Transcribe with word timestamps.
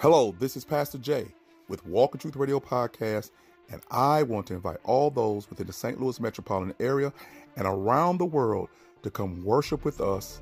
Hello, 0.00 0.34
this 0.38 0.56
is 0.56 0.64
Pastor 0.64 0.96
Jay 0.96 1.26
with 1.68 1.84
Walk 1.84 2.14
in 2.14 2.20
Truth 2.20 2.36
Radio 2.36 2.58
Podcast, 2.58 3.32
and 3.70 3.82
I 3.90 4.22
want 4.22 4.46
to 4.46 4.54
invite 4.54 4.78
all 4.82 5.10
those 5.10 5.50
within 5.50 5.66
the 5.66 5.74
St. 5.74 6.00
Louis 6.00 6.18
metropolitan 6.18 6.74
area 6.80 7.12
and 7.56 7.66
around 7.66 8.16
the 8.16 8.24
world 8.24 8.70
to 9.02 9.10
come 9.10 9.44
worship 9.44 9.84
with 9.84 10.00
us 10.00 10.40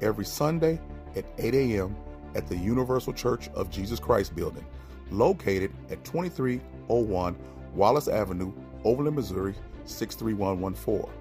every 0.00 0.24
Sunday 0.24 0.80
at 1.16 1.24
8 1.38 1.54
a.m. 1.56 1.96
at 2.36 2.46
the 2.46 2.56
Universal 2.56 3.14
Church 3.14 3.48
of 3.48 3.68
Jesus 3.68 3.98
Christ 3.98 4.36
building, 4.36 4.64
located 5.10 5.72
at 5.90 6.04
2301 6.04 7.36
Wallace 7.74 8.06
Avenue, 8.06 8.52
Overland, 8.84 9.16
Missouri 9.16 9.56
63114. 9.86 11.12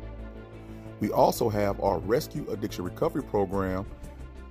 We 0.99 1.09
also 1.09 1.49
have 1.49 1.81
our 1.81 1.97
Rescue 1.97 2.45
Addiction 2.51 2.85
Recovery 2.85 3.23
Program 3.23 3.83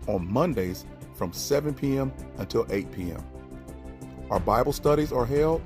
on 0.09 0.27
Mondays 0.29 0.87
from 1.19 1.33
7 1.33 1.75
p.m. 1.75 2.13
until 2.39 2.65
8 2.71 2.91
p.m. 2.93 3.23
Our 4.31 4.39
Bible 4.39 4.73
studies 4.73 5.13
are 5.13 5.27
held 5.27 5.61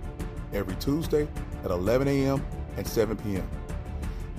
every 0.55 0.75
Tuesday 0.77 1.29
at 1.63 1.71
11 1.71 2.09
a.m. 2.09 2.45
and 2.79 2.89
7 2.89 3.17
p.m. 3.19 3.49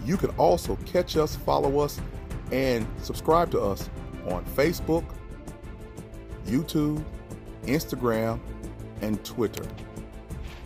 You 0.04 0.18
can 0.18 0.32
also 0.32 0.76
catch 0.88 1.16
us, 1.16 1.36
follow 1.36 1.80
us, 1.80 2.02
and 2.52 2.88
subscribe 3.02 3.52
to 3.52 3.62
us 3.62 3.90
on 4.28 4.44
Facebook, 4.46 5.06
YouTube, 6.46 7.04
Instagram, 7.66 8.40
and 9.02 9.24
Twitter. 9.24 9.66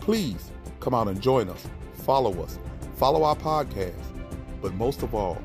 Please 0.00 0.50
come 0.80 0.94
out 0.94 1.08
and 1.08 1.20
join 1.20 1.50
us, 1.50 1.66
follow 1.92 2.42
us, 2.42 2.58
follow 2.96 3.22
our 3.22 3.36
podcast, 3.36 3.92
but 4.62 4.72
most 4.74 5.02
of 5.02 5.14
all, 5.14 5.40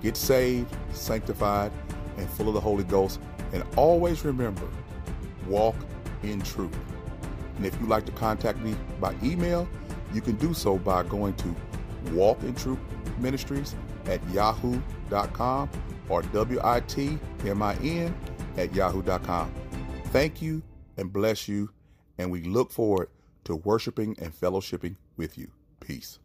get 0.00 0.16
saved, 0.16 0.74
sanctified, 0.92 1.72
and 2.16 2.28
full 2.30 2.48
of 2.48 2.54
the 2.54 2.60
Holy 2.60 2.84
Ghost. 2.84 3.20
And 3.52 3.64
always 3.76 4.24
remember, 4.24 4.68
walk 5.46 5.76
in 6.22 6.40
truth. 6.42 6.76
And 7.56 7.66
if 7.66 7.78
you'd 7.80 7.88
like 7.88 8.06
to 8.06 8.12
contact 8.12 8.58
me 8.58 8.74
by 9.00 9.14
email, 9.22 9.68
you 10.12 10.20
can 10.20 10.36
do 10.36 10.54
so 10.54 10.78
by 10.78 11.02
going 11.04 11.34
to 11.34 11.54
Walk 12.10 12.42
in 12.42 12.54
Truth 12.54 12.78
Ministries 13.18 13.74
at 14.06 14.20
yahoo.com 14.30 15.70
or 16.08 16.22
W-I-T-M-I-N 16.22 18.14
at 18.56 18.74
yahoo.com. 18.74 19.54
Thank 20.06 20.42
you 20.42 20.62
and 20.96 21.12
bless 21.12 21.48
you, 21.48 21.70
and 22.18 22.30
we 22.30 22.42
look 22.42 22.70
forward 22.70 23.08
to 23.44 23.56
worshiping 23.56 24.16
and 24.20 24.32
fellowshipping 24.34 24.96
with 25.16 25.38
you. 25.38 25.50
Peace. 25.80 26.18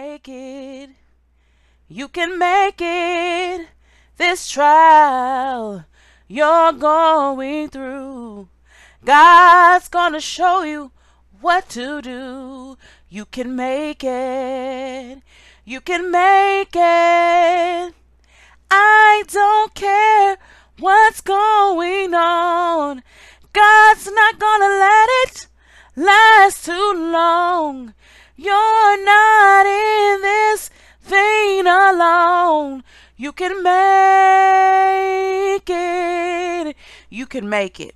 Make 0.00 0.28
it. 0.28 0.90
You 1.88 2.08
can 2.08 2.38
make 2.38 2.80
it. 2.80 3.68
This 4.16 4.50
trial 4.50 5.84
you're 6.26 6.72
going 6.72 7.68
through. 7.68 8.48
God's 9.04 9.88
gonna 9.88 10.20
show 10.20 10.62
you 10.62 10.92
what 11.40 11.68
to 11.70 12.00
do. 12.00 12.78
You 13.10 13.24
can 13.26 13.54
make 13.54 14.02
it. 14.02 15.18
You 15.64 15.80
can 15.82 16.10
make 16.10 16.74
it. 16.74 17.94
I 18.70 19.22
don't 19.28 19.74
care 19.74 20.38
what's 20.78 21.20
going 21.20 22.14
on. 22.14 23.02
God's 23.52 24.06
not 24.20 24.38
gonna 24.38 24.72
let 24.88 25.08
it 25.24 25.46
last 25.94 26.64
too 26.64 26.92
long. 26.94 27.92
You're 28.42 29.04
not 29.04 29.66
in 29.66 30.22
this 30.22 30.70
thing 31.02 31.66
alone. 31.66 32.82
You 33.14 33.32
can 33.32 33.62
make 33.62 35.68
it. 35.68 36.74
You 37.10 37.26
can 37.26 37.50
make 37.50 37.78
it. 37.78 37.94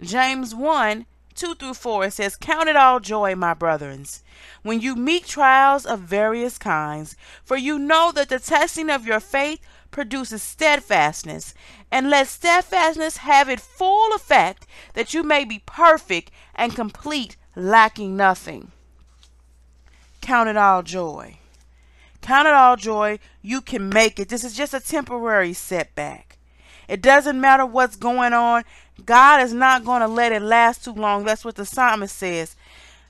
James 0.00 0.54
1 0.54 1.04
2 1.34 1.56
through 1.56 1.74
4 1.74 2.06
it 2.06 2.14
says, 2.14 2.36
Count 2.36 2.70
it 2.70 2.76
all 2.76 3.00
joy, 3.00 3.34
my 3.34 3.52
brethrens, 3.52 4.22
when 4.62 4.80
you 4.80 4.96
meet 4.96 5.26
trials 5.26 5.84
of 5.84 6.00
various 6.00 6.56
kinds, 6.56 7.14
for 7.44 7.58
you 7.58 7.78
know 7.78 8.12
that 8.12 8.30
the 8.30 8.38
testing 8.38 8.88
of 8.88 9.04
your 9.04 9.20
faith 9.20 9.60
produces 9.90 10.42
steadfastness, 10.42 11.52
and 11.90 12.08
let 12.08 12.28
steadfastness 12.28 13.18
have 13.18 13.50
its 13.50 13.66
full 13.66 14.14
effect, 14.14 14.66
that 14.94 15.12
you 15.12 15.22
may 15.22 15.44
be 15.44 15.62
perfect 15.66 16.30
and 16.54 16.74
complete, 16.74 17.36
lacking 17.54 18.16
nothing. 18.16 18.72
Count 20.24 20.48
it 20.48 20.56
all 20.56 20.82
joy. 20.82 21.36
Count 22.22 22.48
it 22.48 22.54
all 22.54 22.76
joy. 22.76 23.18
You 23.42 23.60
can 23.60 23.90
make 23.90 24.18
it. 24.18 24.30
This 24.30 24.42
is 24.42 24.56
just 24.56 24.72
a 24.72 24.80
temporary 24.80 25.52
setback. 25.52 26.38
It 26.88 27.02
doesn't 27.02 27.38
matter 27.38 27.66
what's 27.66 27.96
going 27.96 28.32
on. 28.32 28.64
God 29.04 29.42
is 29.42 29.52
not 29.52 29.84
going 29.84 30.00
to 30.00 30.08
let 30.08 30.32
it 30.32 30.40
last 30.40 30.82
too 30.82 30.94
long. 30.94 31.24
That's 31.24 31.44
what 31.44 31.56
the 31.56 31.66
psalmist 31.66 32.16
says. 32.16 32.56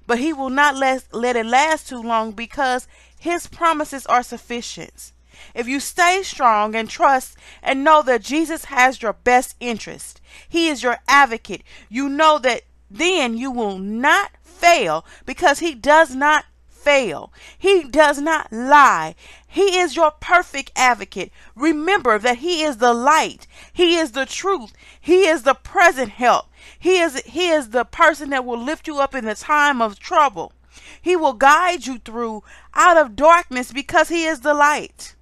But 0.08 0.19
he 0.19 0.32
will 0.32 0.50
not 0.50 0.75
let, 0.75 1.04
let 1.12 1.36
it 1.36 1.47
last 1.47 1.88
too 1.88 2.02
long 2.02 2.32
because 2.32 2.88
his 3.16 3.46
promises 3.46 4.06
are 4.06 4.25
sufficient. 4.25 5.12
If 5.54 5.69
you 5.69 5.78
stay 5.78 6.25
strong 6.25 6.75
and 6.75 6.91
trust 6.91 7.36
and 7.62 7.84
know 7.84 8.02
that 8.02 8.22
Jesus 8.22 8.64
has 8.64 9.00
your 9.00 9.12
best 9.12 9.54
interest, 9.60 10.20
he 10.48 10.66
is 10.66 10.82
your 10.82 10.98
advocate, 11.06 11.62
you 11.88 12.08
know 12.08 12.41
that 12.41 12.62
then 12.91 13.36
you 13.38 13.52
will 13.52 13.78
not 13.78 14.32
fail 14.42 15.04
because 15.25 15.60
he 15.60 15.76
does 15.76 16.12
not 16.16 16.44
fail. 16.84 17.32
He 17.58 17.84
does 17.84 18.20
not 18.20 18.52
lie. 18.52 19.14
He 19.48 19.78
is 19.78 19.96
your 19.96 20.10
perfect 20.10 20.70
advocate. 20.76 21.32
Remember 21.56 22.18
that 22.18 22.38
he 22.38 22.62
is 22.62 22.76
the 22.76 22.92
light. 22.92 23.46
He 23.72 23.96
is 23.96 24.12
the 24.12 24.26
truth. 24.26 24.72
He 25.00 25.26
is 25.26 25.42
the 25.42 25.54
present 25.54 26.10
help. 26.10 26.46
He 26.78 26.98
is 27.00 27.22
he 27.22 27.48
is 27.48 27.70
the 27.70 27.84
person 27.84 28.30
that 28.30 28.44
will 28.44 28.58
lift 28.58 28.86
you 28.86 28.98
up 28.98 29.14
in 29.14 29.24
the 29.24 29.34
time 29.34 29.80
of 29.80 29.98
trouble. 29.98 30.52
He 31.00 31.16
will 31.16 31.32
guide 31.32 31.86
you 31.86 31.98
through 31.98 32.42
out 32.74 32.96
of 32.96 33.16
darkness 33.16 33.72
because 33.72 34.08
he 34.08 34.26
is 34.26 34.40
the 34.40 34.54
light. 34.54 35.14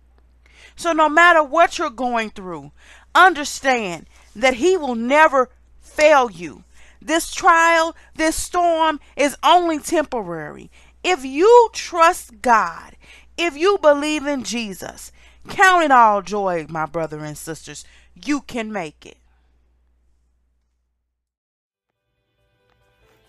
So 0.74 0.92
no 0.92 1.08
matter 1.08 1.44
what 1.44 1.78
you're 1.78 1.90
going 1.90 2.30
through, 2.30 2.72
understand 3.14 4.06
that 4.34 4.54
he 4.54 4.76
will 4.76 4.94
never 4.94 5.50
fail 5.80 6.30
you. 6.30 6.64
This 7.04 7.32
trial, 7.34 7.96
this 8.14 8.36
storm 8.36 9.00
is 9.16 9.36
only 9.42 9.78
temporary. 9.78 10.70
If 11.04 11.24
you 11.24 11.68
trust 11.72 12.42
God, 12.42 12.96
if 13.36 13.56
you 13.56 13.76
believe 13.82 14.24
in 14.24 14.44
Jesus, 14.44 15.10
count 15.48 15.84
it 15.84 15.90
all 15.90 16.22
joy, 16.22 16.66
my 16.68 16.86
brother 16.86 17.24
and 17.24 17.36
sisters. 17.36 17.84
You 18.14 18.40
can 18.42 18.72
make 18.72 19.04
it. 19.04 19.16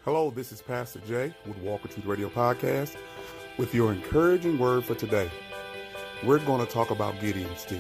Hello, 0.06 0.30
this 0.30 0.52
is 0.52 0.62
Pastor 0.62 1.00
Jay 1.08 1.34
with 1.48 1.58
Walk 1.60 1.84
in 1.86 1.92
Truth 1.92 2.06
Radio 2.06 2.30
Podcast 2.30 2.96
with 3.58 3.74
your 3.74 3.92
encouraging 3.92 4.60
word 4.60 4.86
for 4.86 4.94
today. 4.94 5.32
We're 6.24 6.40
going 6.40 6.64
to 6.64 6.72
talk 6.72 6.92
about 6.92 7.20
Gideon 7.22 7.56
still 7.56 7.80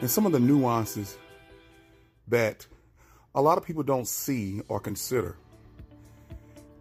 and 0.00 0.08
some 0.08 0.24
of 0.24 0.32
the 0.32 0.38
nuances 0.38 1.18
that 2.28 2.64
a 3.34 3.42
lot 3.42 3.58
of 3.58 3.64
people 3.64 3.82
don't 3.82 4.06
see 4.06 4.60
or 4.68 4.78
consider. 4.78 5.36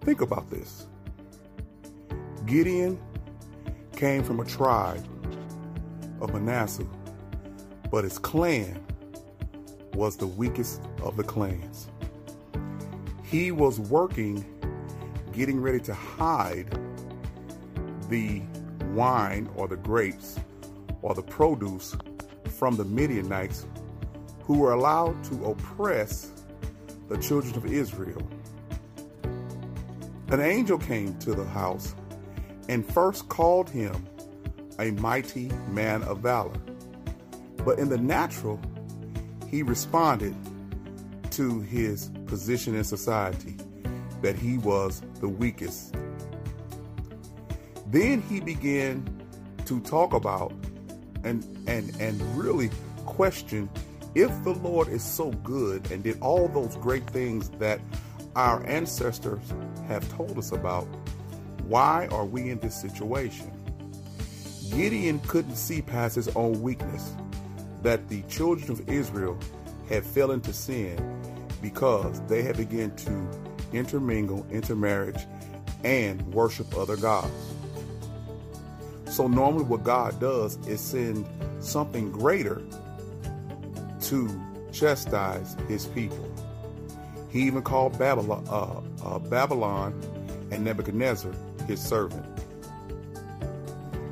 Think 0.01 0.21
about 0.21 0.49
this. 0.51 0.85
Gideon 2.47 2.97
came 3.97 4.23
from 4.23 4.39
a 4.39 4.45
tribe 4.45 5.05
of 6.21 6.33
Manasseh, 6.33 6.87
but 7.91 8.05
his 8.05 8.17
clan 8.17 8.81
was 9.93 10.15
the 10.15 10.27
weakest 10.27 10.81
of 11.03 11.17
the 11.17 11.23
clans. 11.23 11.89
He 13.21 13.51
was 13.51 13.81
working, 13.81 14.45
getting 15.33 15.59
ready 15.59 15.81
to 15.81 15.93
hide 15.93 16.79
the 18.07 18.41
wine 18.93 19.49
or 19.57 19.67
the 19.67 19.75
grapes 19.75 20.39
or 21.01 21.13
the 21.13 21.23
produce 21.23 21.97
from 22.57 22.77
the 22.77 22.85
Midianites 22.85 23.65
who 24.43 24.59
were 24.59 24.71
allowed 24.71 25.21
to 25.25 25.45
oppress 25.47 26.31
the 27.09 27.17
children 27.17 27.57
of 27.57 27.65
Israel. 27.65 28.25
An 30.29 30.39
angel 30.39 30.77
came 30.77 31.17
to 31.19 31.33
the 31.35 31.43
house 31.43 31.93
and 32.69 32.85
first 32.85 33.29
called 33.29 33.69
him 33.69 34.07
a 34.79 34.91
mighty 34.91 35.49
man 35.69 36.03
of 36.03 36.19
valor. 36.19 36.57
But 37.63 37.79
in 37.79 37.89
the 37.89 37.97
natural, 37.97 38.59
he 39.49 39.63
responded 39.63 40.35
to 41.31 41.61
his 41.61 42.09
position 42.25 42.75
in 42.75 42.83
society 42.83 43.55
that 44.21 44.35
he 44.35 44.57
was 44.57 45.01
the 45.19 45.29
weakest. 45.29 45.95
Then 47.87 48.21
he 48.21 48.39
began 48.39 49.07
to 49.65 49.79
talk 49.81 50.13
about 50.13 50.51
and 51.23 51.43
and 51.67 51.95
and 51.99 52.21
really 52.37 52.69
question 53.05 53.69
if 54.15 54.31
the 54.43 54.53
Lord 54.53 54.87
is 54.87 55.03
so 55.03 55.31
good 55.31 55.91
and 55.91 56.03
did 56.03 56.19
all 56.21 56.47
those 56.47 56.75
great 56.77 57.07
things 57.09 57.49
that 57.59 57.79
our 58.35 58.65
ancestors 58.65 59.53
have 59.87 60.07
told 60.09 60.37
us 60.37 60.51
about, 60.51 60.87
why 61.67 62.07
are 62.11 62.25
we 62.25 62.49
in 62.49 62.59
this 62.59 62.79
situation? 62.79 63.51
Gideon 64.71 65.19
couldn't 65.27 65.55
see 65.55 65.81
past 65.81 66.15
his 66.15 66.27
own 66.29 66.61
weakness 66.61 67.13
that 67.83 68.07
the 68.09 68.21
children 68.23 68.71
of 68.71 68.89
Israel 68.89 69.37
had 69.89 70.05
fell 70.05 70.31
into 70.31 70.53
sin 70.53 70.97
because 71.61 72.21
they 72.27 72.41
had 72.41 72.57
begun 72.57 72.95
to 72.95 73.29
intermingle, 73.73 74.45
intermarriage, 74.51 75.25
and 75.83 76.21
worship 76.33 76.75
other 76.77 76.97
gods. 76.97 77.31
So 79.05 79.27
normally 79.27 79.63
what 79.63 79.83
God 79.83 80.19
does 80.19 80.57
is 80.67 80.81
send 80.81 81.25
something 81.59 82.11
greater 82.11 82.61
to 84.01 84.41
chastise 84.71 85.55
his 85.67 85.85
people. 85.87 86.29
He 87.29 87.41
even 87.41 87.61
called 87.61 87.97
Babylon, 87.97 88.45
uh, 88.49 88.81
uh, 89.05 89.19
Babylon 89.19 89.99
and 90.51 90.63
Nebuchadnezzar 90.63 91.33
his 91.67 91.81
servant. 91.81 92.25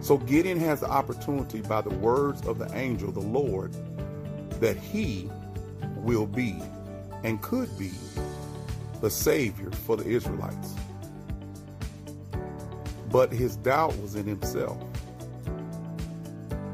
So 0.01 0.17
Gideon 0.17 0.59
has 0.59 0.81
the 0.81 0.89
opportunity 0.89 1.61
by 1.61 1.81
the 1.81 1.89
words 1.89 2.45
of 2.45 2.59
the 2.59 2.71
angel, 2.77 3.11
the 3.11 3.19
Lord, 3.19 3.73
that 4.59 4.77
he 4.77 5.29
will 5.95 6.27
be 6.27 6.61
and 7.23 7.41
could 7.41 7.75
be 7.77 7.91
the 9.01 9.09
Savior 9.09 9.71
for 9.71 9.97
the 9.97 10.05
Israelites. 10.05 10.75
But 13.11 13.31
his 13.31 13.55
doubt 13.55 13.97
was 13.99 14.15
in 14.15 14.25
himself. 14.25 14.77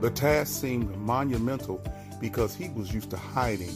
The 0.01 0.09
task 0.09 0.59
seemed 0.59 0.95
monumental 0.97 1.81
because 2.19 2.55
he 2.55 2.69
was 2.69 2.93
used 2.93 3.11
to 3.11 3.17
hiding. 3.17 3.75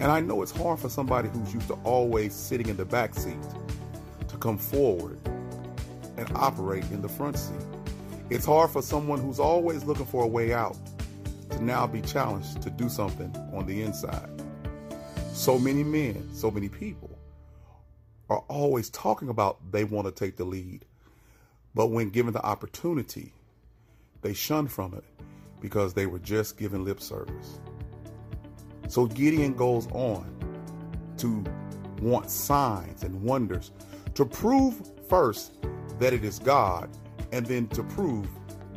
And 0.00 0.12
I 0.12 0.20
know 0.20 0.42
it's 0.42 0.52
hard 0.52 0.78
for 0.78 0.90
somebody 0.90 1.28
who's 1.28 1.54
used 1.54 1.68
to 1.68 1.78
always 1.84 2.34
sitting 2.34 2.68
in 2.68 2.76
the 2.76 2.84
back 2.84 3.14
seat 3.14 3.38
come 4.46 4.58
forward 4.58 5.18
and 6.16 6.30
operate 6.36 6.84
in 6.92 7.02
the 7.02 7.08
front 7.08 7.36
seat. 7.36 7.66
It's 8.30 8.46
hard 8.46 8.70
for 8.70 8.80
someone 8.80 9.18
who's 9.18 9.40
always 9.40 9.82
looking 9.82 10.06
for 10.06 10.22
a 10.22 10.26
way 10.28 10.52
out 10.52 10.76
to 11.50 11.64
now 11.64 11.84
be 11.88 12.00
challenged 12.00 12.62
to 12.62 12.70
do 12.70 12.88
something 12.88 13.34
on 13.52 13.66
the 13.66 13.82
inside. 13.82 14.30
So 15.32 15.58
many 15.58 15.82
men, 15.82 16.28
so 16.32 16.48
many 16.48 16.68
people 16.68 17.18
are 18.30 18.44
always 18.46 18.88
talking 18.90 19.30
about 19.30 19.58
they 19.72 19.82
want 19.82 20.06
to 20.06 20.12
take 20.12 20.36
the 20.36 20.44
lead. 20.44 20.84
But 21.74 21.88
when 21.88 22.10
given 22.10 22.32
the 22.32 22.46
opportunity, 22.46 23.32
they 24.22 24.32
shun 24.32 24.68
from 24.68 24.94
it 24.94 25.04
because 25.60 25.92
they 25.92 26.06
were 26.06 26.20
just 26.20 26.56
given 26.56 26.84
lip 26.84 27.00
service. 27.00 27.58
So 28.86 29.06
Gideon 29.06 29.54
goes 29.54 29.88
on 29.88 30.24
to 31.16 31.42
want 32.00 32.30
signs 32.30 33.02
and 33.02 33.20
wonders 33.24 33.72
to 34.16 34.24
prove 34.24 34.74
first 35.08 35.52
that 35.98 36.12
it 36.14 36.24
is 36.24 36.38
God 36.38 36.88
and 37.32 37.44
then 37.44 37.68
to 37.68 37.82
prove 37.82 38.26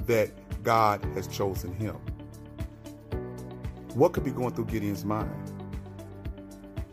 that 0.05 0.31
God 0.63 1.03
has 1.15 1.27
chosen 1.27 1.73
him. 1.73 1.95
What 3.93 4.11
could 4.11 4.25
be 4.25 4.31
going 4.31 4.53
through 4.53 4.65
Gideon's 4.65 5.05
mind? 5.05 5.31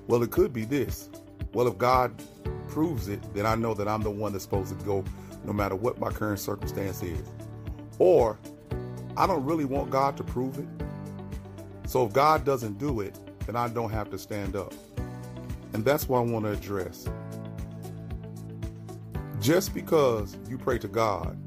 Well, 0.07 0.23
it 0.23 0.31
could 0.31 0.53
be 0.53 0.65
this. 0.65 1.11
Well, 1.55 1.67
if 1.67 1.77
God 1.77 2.23
proves 2.69 3.09
it, 3.09 3.21
then 3.35 3.47
I 3.47 3.57
know 3.57 3.75
that 3.75 3.89
I'm 3.89 4.03
the 4.03 4.11
one 4.11 4.33
that's 4.33 4.45
supposed 4.45 4.79
to 4.79 4.85
go 4.85 5.05
no 5.45 5.53
matter 5.53 5.75
what 5.75 5.99
my 5.99 6.11
current 6.11 6.39
circumstance 6.39 7.03
is. 7.03 7.29
Or 7.99 8.39
I 9.17 9.27
don't 9.27 9.45
really 9.45 9.65
want 9.65 9.91
God 9.91 10.17
to 10.19 10.23
prove 10.23 10.59
it. 10.59 10.67
So 11.89 12.07
if 12.07 12.13
God 12.13 12.45
doesn't 12.45 12.79
do 12.79 13.01
it, 13.01 13.19
then 13.45 13.57
I 13.57 13.69
don't 13.69 13.91
have 13.91 14.09
to 14.11 14.19
stand 14.19 14.55
up. 14.55 14.73
And 15.73 15.85
that's 15.85 16.09
what 16.09 16.19
I 16.19 16.23
want 16.23 16.45
to 16.45 16.53
address. 16.53 17.09
Just 19.47 19.75
because 19.75 20.37
you 20.49 20.59
pray 20.59 20.77
to 20.77 20.89
God 20.89 21.39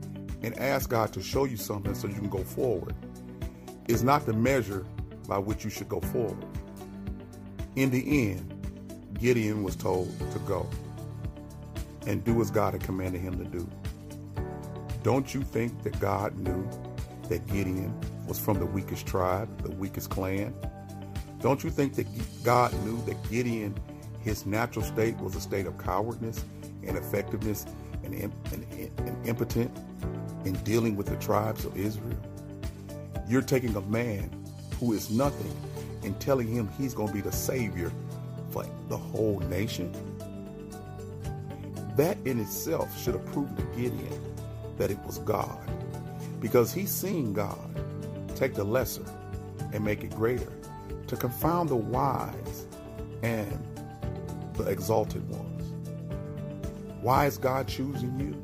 and 0.42 0.58
ask 0.58 0.90
God 0.90 1.12
to 1.12 1.22
show 1.22 1.44
you 1.44 1.58
something 1.58 1.94
so 1.94 2.08
you 2.08 2.14
can 2.14 2.30
go 2.30 2.46
forward 2.46 2.96
is 3.90 4.06
not 4.06 4.26
the 4.26 4.32
measure 4.32 4.86
by 5.28 5.38
which 5.38 5.66
you 5.66 5.70
should 5.70 5.90
go 5.90 6.00
forward. 6.00 6.46
In 7.76 7.90
the 7.90 8.32
end, 8.32 8.56
Gideon 9.20 9.64
was 9.64 9.76
told 9.76 10.18
to 10.32 10.40
go 10.48 10.66
and 12.08 12.24
do 12.24 12.40
as 12.42 12.50
God 12.50 12.72
had 12.72 12.84
commanded 12.84 13.20
him 13.20 13.38
to 13.38 13.44
do. 13.44 13.70
Don't 15.04 15.36
you 15.36 15.42
think 15.42 15.84
that 15.84 16.00
God 16.00 16.38
knew 16.38 16.70
that 17.28 17.46
Gideon 17.48 17.94
was 18.26 18.40
from 18.40 18.60
the 18.60 18.66
weakest 18.66 19.08
tribe, 19.08 19.62
the 19.62 19.72
weakest 19.72 20.10
clan? 20.10 20.54
Don't 21.42 21.66
you 21.66 21.70
think 21.70 21.96
that 21.96 22.08
God 22.46 22.74
knew 22.86 23.04
that 23.08 23.22
Gideon, 23.30 23.78
his 24.22 24.46
natural 24.46 24.86
state 24.86 25.18
was 25.18 25.36
a 25.36 25.42
state 25.42 25.66
of 25.66 25.78
cowardness, 25.78 26.46
and 26.64 26.92
ineffectiveness, 26.92 27.66
and, 28.14 28.34
and, 28.52 29.00
and 29.00 29.28
impotent 29.28 29.72
in 30.46 30.54
dealing 30.64 30.96
with 30.96 31.08
the 31.08 31.16
tribes 31.18 31.66
of 31.66 31.78
Israel? 31.78 32.18
You're 33.28 33.42
taking 33.42 33.76
a 33.76 33.82
man 33.82 34.32
who 34.80 34.94
is 34.94 35.10
nothing 35.10 35.56
and 36.04 36.20
telling 36.20 36.48
him 36.48 36.70
he's 36.78 36.94
going 36.94 37.10
to 37.10 37.14
be 37.14 37.22
the 37.22 37.32
savior 37.32 37.92
for 38.52 38.66
the 38.88 38.98
whole 38.98 39.40
nation? 39.42 39.94
That 41.96 42.18
in 42.26 42.40
itself 42.40 42.98
should 43.02 43.14
have 43.14 43.26
proven 43.28 43.56
to 43.58 43.64
Gideon 43.76 44.36
that 44.78 44.90
it 44.90 45.00
was 45.00 45.20
God 45.20 45.60
because 46.40 46.74
he's 46.74 46.90
seen 46.90 47.34
God 47.34 47.58
take 48.36 48.54
the 48.54 48.64
lesser 48.64 49.06
and 49.74 49.84
make 49.84 50.04
it 50.04 50.12
greater 50.12 50.52
to 51.08 51.16
confound 51.18 51.70
the 51.70 51.76
wise 51.76 52.68
and 53.22 53.60
the 54.54 54.64
exalted 54.64 55.28
ones. 55.30 55.49
Why 57.02 57.28
is 57.28 57.38
God 57.38 57.68
choosing 57.68 58.20
you? 58.20 58.44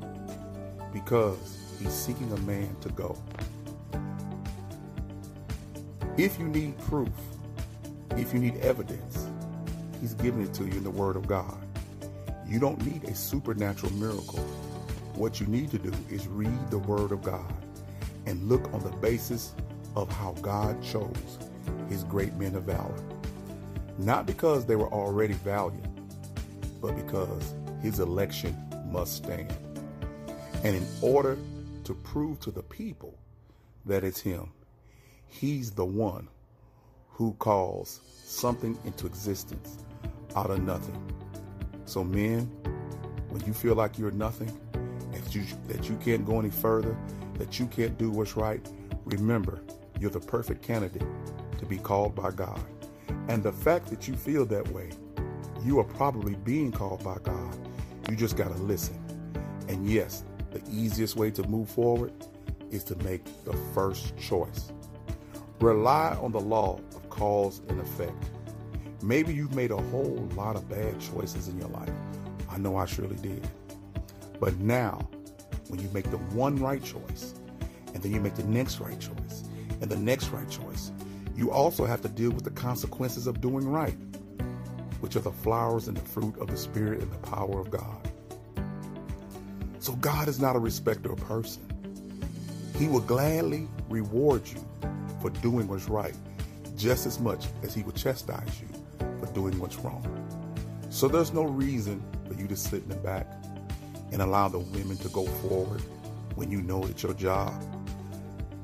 Because 0.93 1.57
he's 1.77 1.91
seeking 1.91 2.31
a 2.31 2.37
man 2.39 2.73
to 2.81 2.89
go. 2.89 3.17
If 6.17 6.39
you 6.39 6.47
need 6.47 6.77
proof, 6.79 7.09
if 8.11 8.33
you 8.33 8.39
need 8.39 8.55
evidence, 8.57 9.27
he's 9.99 10.13
giving 10.13 10.41
it 10.41 10.53
to 10.53 10.63
you 10.63 10.71
in 10.71 10.85
the 10.85 10.89
Word 10.89 11.17
of 11.17 11.27
God. 11.27 11.57
You 12.47 12.59
don't 12.59 12.83
need 12.85 13.03
a 13.09 13.13
supernatural 13.13 13.91
miracle. 13.93 14.39
What 15.15 15.41
you 15.41 15.47
need 15.47 15.71
to 15.71 15.77
do 15.77 15.91
is 16.09 16.25
read 16.27 16.69
the 16.69 16.77
Word 16.77 17.11
of 17.11 17.21
God 17.21 17.53
and 18.25 18.47
look 18.47 18.73
on 18.73 18.79
the 18.79 18.91
basis 18.97 19.53
of 19.97 20.09
how 20.09 20.31
God 20.41 20.81
chose 20.81 21.39
his 21.89 22.05
great 22.05 22.33
men 22.35 22.55
of 22.55 22.63
valor. 22.63 23.03
Not 23.97 24.25
because 24.25 24.65
they 24.65 24.77
were 24.77 24.91
already 24.93 25.33
valiant, 25.33 25.85
but 26.81 26.95
because 26.95 27.53
his 27.85 27.99
election 27.99 28.57
must 28.91 29.17
stand. 29.17 29.55
And 30.63 30.75
in 30.75 30.87
order 31.03 31.37
to 31.83 31.93
prove 31.93 32.39
to 32.39 32.49
the 32.49 32.63
people 32.63 33.15
that 33.85 34.03
it's 34.03 34.19
him, 34.19 34.51
he's 35.27 35.69
the 35.69 35.85
one 35.85 36.27
who 37.09 37.33
calls 37.33 38.01
something 38.23 38.75
into 38.85 39.05
existence 39.05 39.83
out 40.35 40.49
of 40.49 40.63
nothing. 40.63 40.99
So 41.85 42.03
men, 42.03 42.45
when 43.29 43.45
you 43.45 43.53
feel 43.53 43.75
like 43.75 43.99
you're 43.99 44.09
nothing, 44.09 44.51
that 45.11 45.35
you 45.35 45.43
that 45.67 45.87
you 45.87 45.95
can't 45.97 46.25
go 46.25 46.39
any 46.39 46.49
further, 46.49 46.97
that 47.37 47.59
you 47.59 47.67
can't 47.67 47.99
do 47.99 48.09
what's 48.09 48.35
right, 48.35 48.67
remember, 49.03 49.61
you're 49.99 50.09
the 50.09 50.19
perfect 50.19 50.63
candidate 50.63 51.07
to 51.59 51.67
be 51.67 51.77
called 51.77 52.15
by 52.15 52.31
God. 52.31 52.59
And 53.27 53.43
the 53.43 53.51
fact 53.51 53.91
that 53.91 54.07
you 54.07 54.15
feel 54.15 54.43
that 54.47 54.67
way, 54.69 54.89
you 55.63 55.77
are 55.77 55.83
probably 55.83 56.33
being 56.33 56.71
called 56.71 57.03
by 57.03 57.17
God. 57.21 57.64
You 58.09 58.15
just 58.15 58.37
got 58.37 58.55
to 58.55 58.61
listen. 58.61 58.99
And 59.67 59.89
yes, 59.89 60.23
the 60.51 60.61
easiest 60.71 61.15
way 61.15 61.31
to 61.31 61.43
move 61.47 61.69
forward 61.69 62.13
is 62.71 62.83
to 62.85 62.95
make 62.97 63.23
the 63.43 63.53
first 63.73 64.15
choice. 64.17 64.71
Rely 65.59 66.15
on 66.21 66.31
the 66.31 66.39
law 66.39 66.79
of 66.95 67.09
cause 67.09 67.61
and 67.67 67.79
effect. 67.79 68.31
Maybe 69.01 69.33
you've 69.33 69.55
made 69.55 69.71
a 69.71 69.81
whole 69.81 70.29
lot 70.35 70.55
of 70.55 70.69
bad 70.69 70.99
choices 70.99 71.47
in 71.47 71.59
your 71.59 71.69
life. 71.69 71.89
I 72.49 72.57
know 72.57 72.77
I 72.77 72.85
surely 72.85 73.15
did. 73.17 73.47
But 74.39 74.57
now, 74.59 75.07
when 75.67 75.79
you 75.79 75.89
make 75.93 76.09
the 76.11 76.17
one 76.17 76.57
right 76.57 76.83
choice, 76.83 77.33
and 77.93 78.03
then 78.03 78.13
you 78.13 78.19
make 78.19 78.35
the 78.35 78.43
next 78.43 78.79
right 78.79 78.99
choice, 78.99 79.43
and 79.81 79.89
the 79.89 79.97
next 79.97 80.29
right 80.29 80.49
choice, 80.49 80.91
you 81.35 81.51
also 81.51 81.85
have 81.85 82.01
to 82.01 82.09
deal 82.09 82.31
with 82.31 82.43
the 82.43 82.51
consequences 82.51 83.27
of 83.27 83.41
doing 83.41 83.67
right, 83.67 83.97
which 84.99 85.15
are 85.15 85.21
the 85.21 85.31
flowers 85.31 85.87
and 85.87 85.97
the 85.97 86.01
fruit 86.01 86.37
of 86.39 86.47
the 86.47 86.57
Spirit 86.57 87.01
and 87.01 87.11
the 87.11 87.17
power 87.17 87.59
of 87.59 87.71
God. 87.71 88.11
So 89.79 89.93
God 89.93 90.27
is 90.27 90.39
not 90.39 90.55
a 90.55 90.59
respecter 90.59 91.11
of 91.11 91.19
person. 91.19 91.63
He 92.77 92.87
will 92.87 93.01
gladly 93.01 93.67
reward 93.89 94.47
you 94.47 94.65
for 95.21 95.29
doing 95.29 95.67
what's 95.67 95.87
right 95.87 96.15
just 96.77 97.05
as 97.05 97.19
much 97.19 97.47
as 97.63 97.73
he 97.73 97.83
will 97.83 97.93
chastise 97.93 98.61
you 98.61 98.67
for 99.19 99.27
doing 99.33 99.57
what's 99.59 99.77
wrong. 99.77 100.03
So 100.89 101.07
there's 101.07 101.33
no 101.33 101.43
reason 101.43 102.03
for 102.27 102.33
you 102.33 102.47
to 102.47 102.55
sit 102.55 102.83
in 102.83 102.89
the 102.89 102.95
back 102.95 103.27
and 104.11 104.21
allow 104.21 104.47
the 104.49 104.59
women 104.59 104.97
to 104.97 105.09
go 105.09 105.25
forward 105.25 105.81
when 106.35 106.51
you 106.51 106.61
know 106.61 106.83
it's 106.85 107.03
your 107.03 107.13
job 107.13 107.53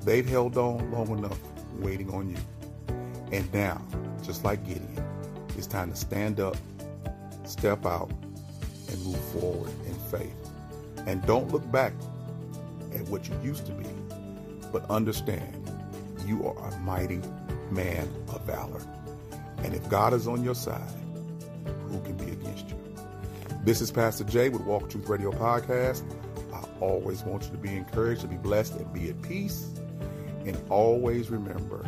They've 0.03 0.27
held 0.27 0.57
on 0.57 0.91
long 0.91 1.09
enough 1.09 1.37
waiting 1.77 2.11
on 2.11 2.29
you. 2.29 2.37
And 3.31 3.51
now, 3.53 3.81
just 4.23 4.43
like 4.43 4.65
Gideon, 4.65 5.05
it's 5.61 5.67
time 5.67 5.91
to 5.91 5.95
stand 5.95 6.39
up, 6.39 6.57
step 7.43 7.85
out, 7.85 8.09
and 8.89 9.05
move 9.05 9.19
forward 9.25 9.69
in 9.85 9.93
faith. 10.09 10.33
And 11.05 11.23
don't 11.27 11.51
look 11.51 11.71
back 11.71 11.93
at 12.95 13.01
what 13.09 13.29
you 13.29 13.39
used 13.43 13.67
to 13.67 13.71
be, 13.73 13.85
but 14.71 14.89
understand 14.89 15.69
you 16.25 16.43
are 16.47 16.57
a 16.67 16.79
mighty 16.79 17.21
man 17.69 18.09
of 18.29 18.41
valor. 18.41 18.81
And 19.59 19.75
if 19.75 19.87
God 19.87 20.15
is 20.15 20.27
on 20.27 20.43
your 20.43 20.55
side, 20.55 20.81
who 21.89 22.01
can 22.01 22.17
be 22.17 22.31
against 22.31 22.67
you? 22.69 22.75
This 23.63 23.81
is 23.81 23.91
Pastor 23.91 24.23
Jay 24.23 24.49
with 24.49 24.63
Walk 24.63 24.89
Truth 24.89 25.09
Radio 25.09 25.31
Podcast. 25.31 26.01
I 26.51 26.63
always 26.79 27.21
want 27.21 27.43
you 27.43 27.51
to 27.51 27.57
be 27.57 27.75
encouraged, 27.75 28.21
to 28.21 28.27
be 28.27 28.37
blessed, 28.37 28.77
and 28.77 28.91
be 28.91 29.09
at 29.11 29.21
peace. 29.21 29.67
And 30.43 30.59
always 30.69 31.29
remember, 31.29 31.85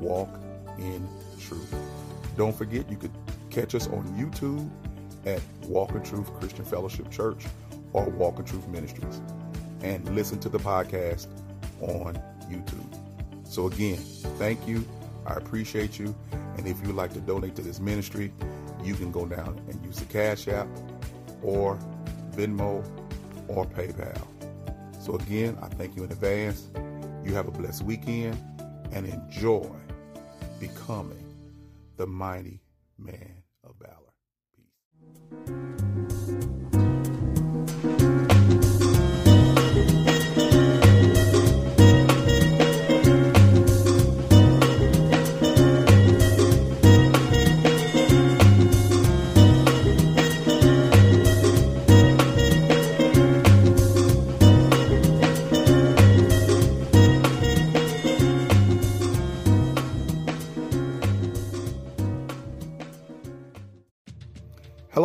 walk 0.00 0.36
in 0.78 1.08
truth. 1.38 1.72
Don't 2.36 2.54
forget, 2.54 2.90
you 2.90 2.96
could 2.96 3.12
catch 3.50 3.74
us 3.74 3.86
on 3.88 4.04
YouTube 4.18 4.68
at 5.26 5.40
Walk 5.68 5.92
in 5.92 6.02
Truth 6.02 6.32
Christian 6.34 6.64
Fellowship 6.64 7.10
Church 7.10 7.44
or 7.92 8.04
Walk 8.10 8.38
in 8.38 8.44
Truth 8.44 8.68
Ministries 8.68 9.20
and 9.82 10.08
listen 10.14 10.38
to 10.40 10.48
the 10.48 10.58
podcast 10.58 11.28
on 11.80 12.20
YouTube. 12.50 13.46
So, 13.46 13.68
again, 13.68 13.98
thank 14.38 14.66
you. 14.66 14.84
I 15.26 15.34
appreciate 15.34 15.98
you. 15.98 16.14
And 16.56 16.66
if 16.66 16.84
you'd 16.84 16.96
like 16.96 17.12
to 17.14 17.20
donate 17.20 17.54
to 17.56 17.62
this 17.62 17.80
ministry, 17.80 18.32
you 18.82 18.94
can 18.94 19.12
go 19.12 19.26
down 19.26 19.60
and 19.68 19.82
use 19.84 19.96
the 19.96 20.06
Cash 20.06 20.48
App 20.48 20.66
or 21.42 21.78
Venmo 22.32 22.84
or 23.48 23.64
PayPal. 23.66 24.26
So, 25.00 25.14
again, 25.16 25.56
I 25.62 25.68
thank 25.68 25.96
you 25.96 26.04
in 26.04 26.10
advance. 26.10 26.68
You 27.24 27.34
have 27.34 27.46
a 27.46 27.50
blessed 27.50 27.82
weekend 27.84 28.38
and 28.92 29.06
enjoy 29.06 29.70
becoming 30.58 31.23
the 31.96 32.06
mighty 32.06 32.60
man 32.98 33.43